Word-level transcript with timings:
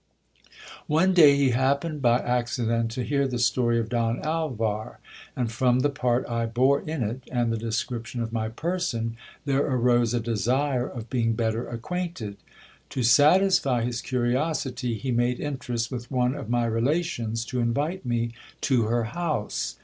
One 0.87 1.13
day 1.13 1.35
he 1.37 1.51
happened 1.51 2.01
by 2.01 2.17
accident 2.21 2.89
to 2.93 3.03
hear 3.03 3.27
the 3.27 3.37
story 3.37 3.77
of 3.79 3.87
Don 3.89 4.19
Alvar; 4.25 4.97
and, 5.35 5.51
from 5.51 5.81
the 5.81 5.91
part 5.91 6.27
I 6.27 6.47
bore 6.47 6.81
in 6.81 7.03
it 7.03 7.21
and 7.31 7.51
the 7.53 7.57
description 7.57 8.19
of 8.19 8.33
my 8.33 8.49
person, 8.49 9.15
there 9.45 9.63
arose 9.63 10.15
a 10.15 10.19
desire 10.19 10.87
of 10.87 11.11
being 11.11 11.33
better 11.33 11.67
acquainted. 11.67 12.37
To 12.89 13.03
satisfy 13.03 13.83
his 13.83 14.01
curiosity, 14.01 14.95
he 14.97 15.11
made 15.11 15.39
interest 15.39 15.91
with 15.91 16.09
one 16.09 16.33
of 16.33 16.49
my 16.49 16.65
relations 16.65 17.45
to 17.45 17.59
invite 17.59 18.03
me 18.03 18.31
to 18.61 18.85
her 18.85 19.03
house. 19.03 19.77